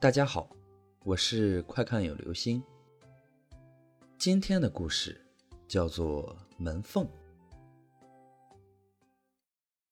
[0.00, 0.48] 大家好，
[1.00, 2.62] 我是快看有流星。
[4.16, 5.26] 今天的故事
[5.66, 7.04] 叫做门缝。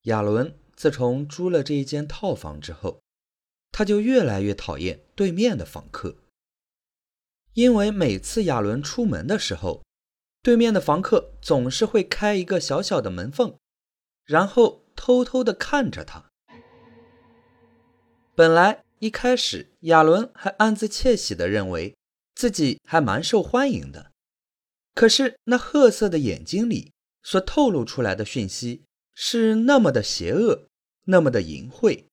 [0.02, 3.00] 亚伦自从租了这一间套房之后，
[3.72, 6.14] 他就越来越讨厌对面的房客，
[7.54, 9.82] 因为每次亚伦出门的时候，
[10.40, 13.58] 对面的房客总是会开一个小小的门缝，
[14.24, 16.30] 然后偷偷的看着他。
[18.36, 21.94] 本来一开始，亚伦还暗自窃喜的认为
[22.34, 24.12] 自己还蛮受欢迎的。
[24.94, 28.84] 可是那褐色的眼睛里所透露出来的讯息
[29.14, 30.66] 是那么的邪恶，
[31.04, 32.06] 那么的淫秽，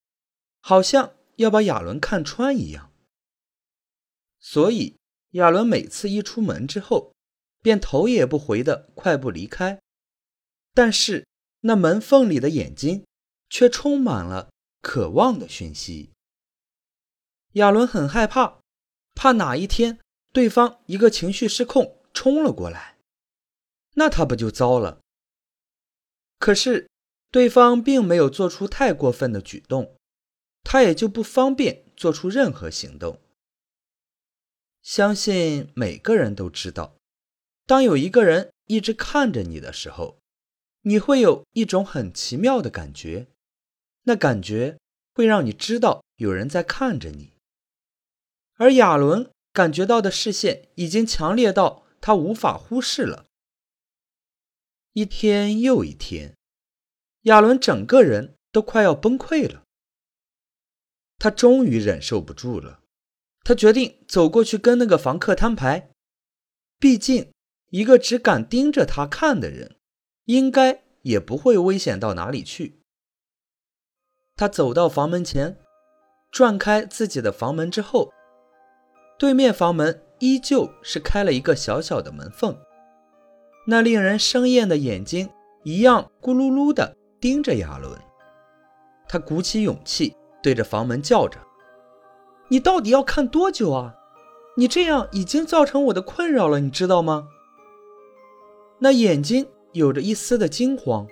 [0.59, 2.91] 好像要把亚伦看穿一样。
[4.41, 4.98] 所以
[5.31, 7.13] 亚伦每次一出门之后，
[7.62, 9.79] 便头也不回的快步离开。
[10.73, 11.26] 但是
[11.62, 13.05] 那门缝里的眼睛
[13.49, 14.49] 却充满了
[14.81, 16.12] 渴望的讯息。
[17.53, 18.59] 亚伦很害怕，
[19.13, 19.99] 怕哪一天
[20.31, 22.98] 对方一个情绪失控冲了过来，
[23.93, 24.99] 那他不就糟了？
[26.40, 26.90] 可是
[27.31, 29.96] 对方并没有做出太过分的举动，
[30.63, 33.20] 他也就不方便做出任何行动。
[34.81, 36.96] 相信每个人都知道，
[37.65, 40.18] 当有一个人一直看着你的时候，
[40.81, 43.27] 你会有一种很奇妙的感觉，
[44.04, 44.77] 那感觉
[45.13, 47.31] 会让你知道有人在看着你。
[48.55, 53.26] 而亚伦感觉到的视线已经强烈到他无法忽视了。
[54.93, 56.35] 一天又一天，
[57.24, 59.63] 亚伦整个人都快要崩溃了。
[61.18, 62.81] 他终于忍受不住了，
[63.43, 65.90] 他决定走过去跟那个房客摊牌。
[66.78, 67.31] 毕竟，
[67.69, 69.78] 一个只敢盯着他看的人，
[70.25, 72.81] 应该也不会危险到哪里去。
[74.35, 75.57] 他走到房门前，
[76.29, 78.13] 转开自己的房门之后。
[79.24, 82.57] 对面房门依旧是开了一个小小的门缝，
[83.66, 85.30] 那令人生厌的眼睛
[85.64, 87.97] 一样咕噜噜地盯着亚伦。
[89.08, 91.40] 他鼓起勇气对着房门叫着
[92.52, 93.96] ：“你到底要看多久啊？
[94.58, 97.30] 你这样已经造成我的困扰了，你知道吗？”
[98.80, 101.08] 那眼睛有着一丝的惊慌，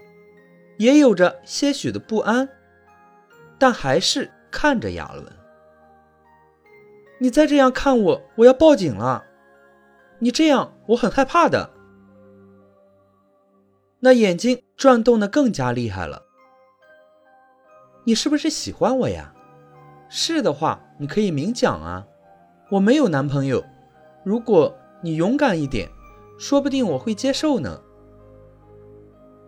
[0.78, 2.50] 也有着些许的不安，
[3.58, 5.25] 但还是看着亚伦。
[7.22, 9.24] 你再这样看我，我要报警了。
[10.18, 11.70] 你这样，我很害怕的。
[14.00, 16.24] 那眼睛转动的更加厉害了。
[18.06, 19.32] 你是不是喜欢我呀？
[20.09, 22.04] 是的话，你可以明讲啊。
[22.72, 23.64] 我没有男朋友，
[24.26, 25.88] 如果你勇敢一点，
[26.40, 27.80] 说不定我会接受呢。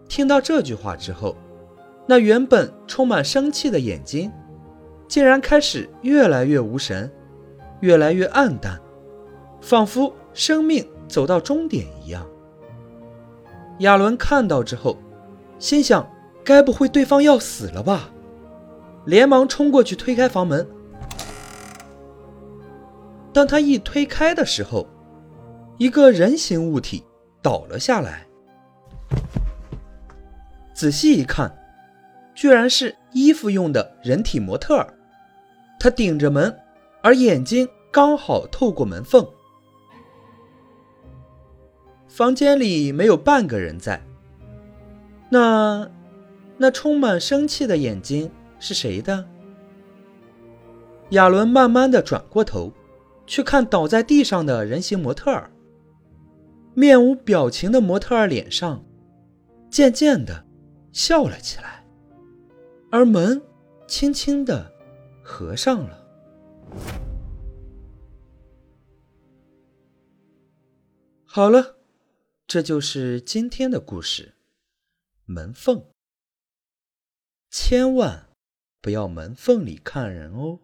[0.07, 1.35] 听到这句话之后，
[2.05, 4.31] 那原本充满生气的眼睛，
[5.07, 7.11] 竟然开始越来越无神。
[7.83, 8.79] 越来越暗淡，
[9.59, 12.25] 仿佛生命走到终点一样。
[13.79, 14.97] 亚伦看到之后，
[15.59, 16.09] 心想：
[16.45, 18.09] 该不会对方要死了吧？
[19.03, 20.65] 连忙冲过去推开房门。
[23.33, 24.87] 当他一推开的时候，
[25.77, 27.03] 一个人形物体
[27.41, 28.25] 倒了下来。
[30.73, 31.53] 仔细一看，
[32.33, 34.87] 居然是衣服用的人体模特。
[35.77, 36.57] 他顶着门。
[37.03, 39.27] 而眼睛刚好透过门缝，
[42.07, 44.01] 房间里没有半个人在。
[45.29, 45.91] 那，
[46.57, 49.27] 那充满生气的眼睛是谁的？
[51.09, 52.71] 亚伦慢慢的转过头，
[53.27, 55.51] 去看倒在地上的人形模特儿。
[56.73, 58.81] 面无表情的模特儿脸上，
[59.69, 60.45] 渐渐的
[60.93, 61.85] 笑了起来，
[62.89, 63.41] 而门
[63.87, 64.71] 轻轻的
[65.21, 66.02] 合上了。
[71.35, 71.79] 好了，
[72.45, 74.35] 这就是今天的故事。
[75.25, 75.87] 门缝，
[77.49, 78.29] 千万
[78.79, 80.59] 不要门缝里看人哦。